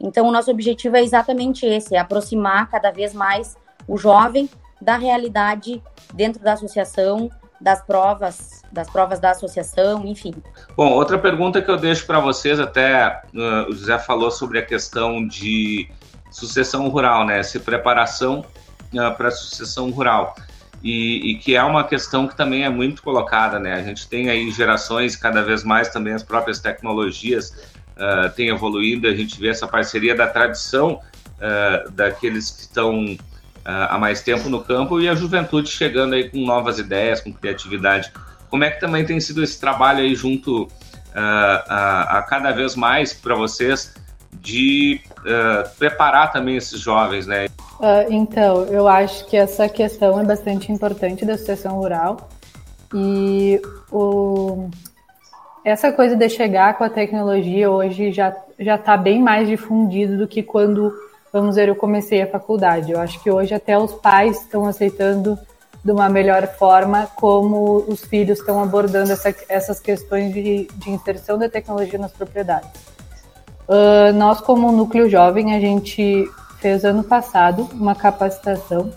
[0.01, 4.49] Então, o nosso objetivo é exatamente esse: é aproximar cada vez mais o jovem
[4.81, 5.83] da realidade
[6.13, 7.31] dentro da associação,
[7.61, 10.35] das provas, das provas da associação, enfim.
[10.77, 14.63] Bom, outra pergunta que eu deixo para vocês, até uh, o José falou sobre a
[14.63, 15.89] questão de
[16.31, 17.43] sucessão rural, né?
[17.43, 18.45] Se preparação
[18.93, 20.35] uh, para sucessão rural.
[20.83, 23.75] E, e, que é uma questão que também é muito colocada, né?
[23.75, 27.51] A gente tem aí gerações, cada vez mais também as próprias tecnologias
[27.97, 31.01] uh, têm evoluído, a gente vê essa parceria da tradição
[31.41, 33.17] uh, daqueles que estão
[33.67, 38.13] há mais tempo no campo e a juventude chegando aí com novas ideias, com criatividade.
[38.49, 40.71] Como é que também tem sido esse trabalho aí junto uh,
[41.15, 43.95] a, a, cada vez mais para vocês
[44.41, 47.47] de uh, preparar também esses jovens, né?
[47.81, 52.29] Uh, então, eu acho que essa questão é bastante importante da associação rural
[52.95, 53.61] e
[53.91, 54.71] o,
[55.65, 60.27] essa coisa de chegar com a tecnologia hoje já já está bem mais difundido do
[60.27, 60.93] que quando
[61.37, 62.93] vamos ver, eu comecei a faculdade.
[62.93, 65.39] Eu acho que hoje até os pais estão aceitando
[65.85, 71.39] de uma melhor forma como os filhos estão abordando essa, essas questões de, de, inserção
[71.39, 72.71] da tecnologia nas propriedades.
[73.69, 76.27] Uh, nós, como núcleo jovem, a gente
[76.59, 78.91] fez ano passado uma capacitação.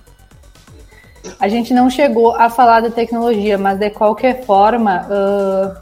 [1.39, 5.77] A gente não chegou a falar da tecnologia, mas de qualquer forma, uh,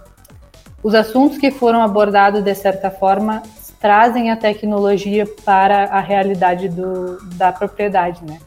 [0.82, 3.44] os assuntos que foram abordados de certa forma
[3.80, 8.40] trazem a tecnologia para a realidade do, da propriedade, né?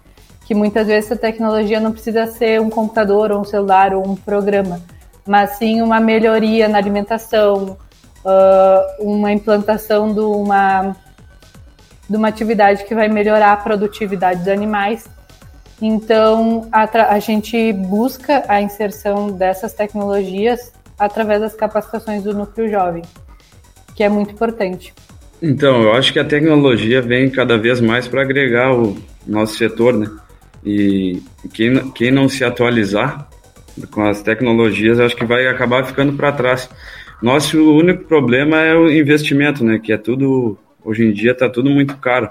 [0.44, 4.16] Que muitas vezes a tecnologia não precisa ser um computador ou um celular ou um
[4.16, 4.80] programa,
[5.26, 7.76] mas sim uma melhoria na alimentação,
[8.24, 10.96] uh, uma implantação de uma,
[12.08, 15.08] de uma atividade que vai melhorar a produtividade dos animais.
[15.80, 16.82] Então, a,
[17.14, 23.02] a gente busca a inserção dessas tecnologias através das capacitações do núcleo jovem,
[23.94, 24.92] que é muito importante.
[25.42, 29.96] Então, eu acho que a tecnologia vem cada vez mais para agregar o nosso setor,
[29.96, 30.10] né?
[30.64, 31.22] E
[31.54, 33.26] quem, quem não se atualizar
[33.90, 36.68] com as tecnologias, acho que vai acabar ficando para trás.
[37.22, 39.78] Nosso único problema é o investimento, né?
[39.78, 42.28] Que é tudo, hoje em dia está tudo muito caro.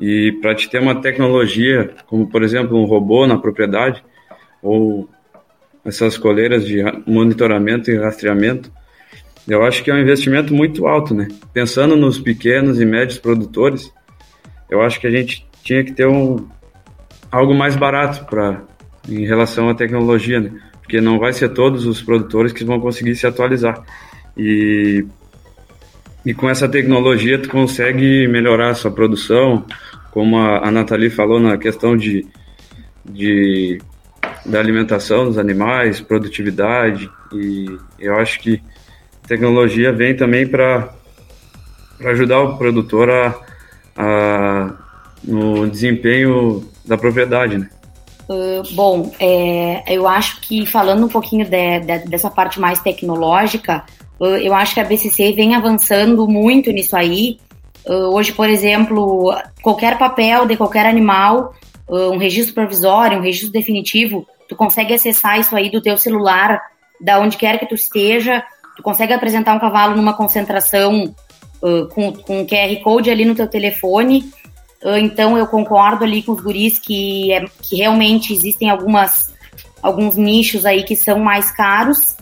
[0.00, 4.02] E para te ter uma tecnologia, como por exemplo um robô na propriedade,
[4.62, 5.08] ou
[5.84, 8.70] essas coleiras de monitoramento e rastreamento,
[9.48, 11.28] eu acho que é um investimento muito alto, né?
[11.52, 13.92] Pensando nos pequenos e médios produtores,
[14.68, 16.46] eu acho que a gente tinha que ter um,
[17.30, 18.62] algo mais barato para
[19.08, 20.50] em relação à tecnologia, né?
[20.82, 23.82] Porque não vai ser todos os produtores que vão conseguir se atualizar.
[24.36, 25.04] E,
[26.24, 29.64] e com essa tecnologia tu consegue melhorar a sua produção,
[30.10, 32.26] como a, a Nathalie falou na questão de,
[33.04, 33.78] de
[34.44, 37.66] da alimentação dos animais, produtividade, e
[37.98, 38.62] eu acho que
[39.26, 40.90] tecnologia vem também para
[42.04, 43.34] ajudar o produtor a,
[43.96, 44.72] a,
[45.24, 47.68] no desempenho da propriedade, né?
[48.28, 53.84] Uh, bom, é, eu acho que falando um pouquinho de, de, dessa parte mais tecnológica,
[54.18, 57.38] uh, eu acho que a BCC vem avançando muito nisso aí.
[57.86, 61.54] Uh, hoje, por exemplo, qualquer papel de qualquer animal,
[61.88, 66.60] um registro provisório, um registro definitivo, tu consegue acessar isso aí do teu celular,
[67.00, 68.42] da onde quer que tu esteja,
[68.76, 71.14] tu consegue apresentar um cavalo numa concentração
[71.94, 74.30] com, com QR Code ali no teu telefone
[74.84, 79.34] ah, então eu concordo ali com os guris que, é, que realmente existem algumas,
[79.82, 82.16] alguns nichos aí que são mais caros,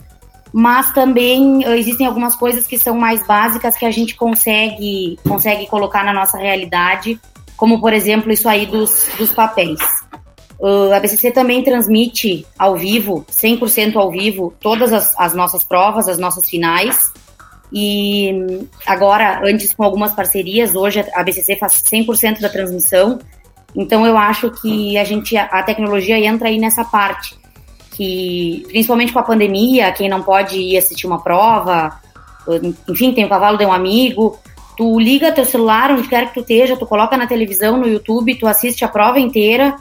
[0.51, 5.67] mas também ah, existem algumas coisas que são mais básicas que a gente consegue, consegue
[5.67, 7.19] colocar na nossa realidade,
[7.55, 9.79] como por exemplo isso aí dos, dos papéis.
[10.59, 16.07] Uh, a BCC também transmite ao vivo, 100% ao vivo, todas as, as nossas provas,
[16.07, 17.11] as nossas finais.
[17.71, 23.19] E agora, antes com algumas parcerias, hoje a BCC faz 100% da transmissão.
[23.75, 27.37] Então eu acho que a gente a tecnologia entra aí nessa parte
[27.95, 31.97] que principalmente com a pandemia, quem não pode ir assistir uma prova,
[32.87, 34.37] enfim, tem o cavalo de um amigo,
[34.77, 38.35] tu liga teu celular onde quer que tu esteja, tu coloca na televisão, no YouTube,
[38.35, 39.75] tu assiste a prova inteira,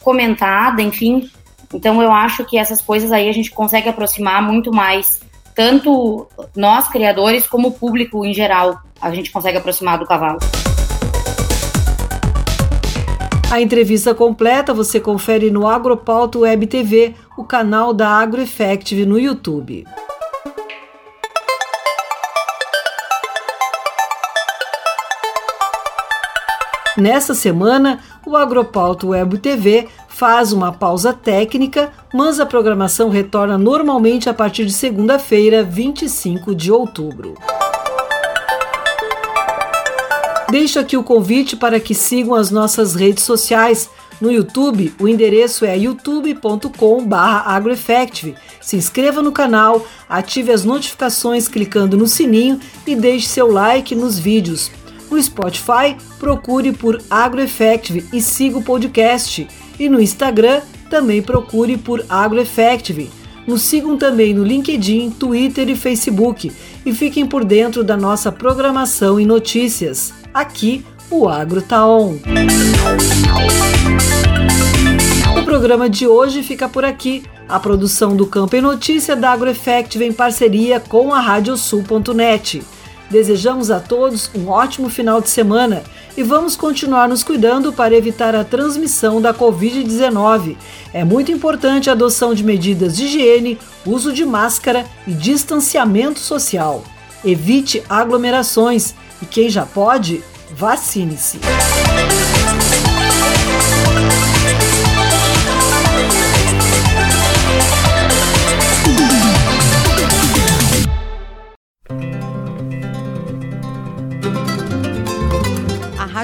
[0.00, 1.30] comentada, enfim.
[1.72, 5.20] Então eu acho que essas coisas aí a gente consegue aproximar muito mais
[5.54, 10.38] tanto nós criadores como o público em geral, a gente consegue aproximar do cavalo.
[13.50, 19.86] A entrevista completa você confere no Agropauto Web TV, o canal da AgroEffective no YouTube.
[26.98, 34.28] Nesta semana, o Agropauto Web TV faz uma pausa técnica, mas a programação retorna normalmente
[34.28, 37.34] a partir de segunda-feira, 25 de outubro.
[40.50, 43.90] Deixo aqui o convite para que sigam as nossas redes sociais.
[44.20, 48.34] No YouTube, o endereço é youtube.com/agroeffective.
[48.60, 54.18] Se inscreva no canal, ative as notificações clicando no sininho e deixe seu like nos
[54.18, 54.70] vídeos.
[55.10, 59.46] No Spotify, procure por AgroEffective e siga o podcast.
[59.78, 63.10] E no Instagram, também procure por AgroEffective.
[63.46, 66.50] Nos sigam também no LinkedIn, Twitter e Facebook
[66.84, 70.12] e fiquem por dentro da nossa programação e notícias.
[70.34, 72.18] Aqui, o Agro tá on.
[75.38, 77.22] O programa de hoje fica por aqui.
[77.48, 82.64] A produção do Campo e Notícia da AgroEffective em parceria com a Radiosul.net.
[83.10, 85.82] Desejamos a todos um ótimo final de semana
[86.16, 90.56] e vamos continuar nos cuidando para evitar a transmissão da Covid-19.
[90.92, 96.82] É muito importante a adoção de medidas de higiene, uso de máscara e distanciamento social.
[97.24, 101.38] Evite aglomerações e quem já pode, vacine-se.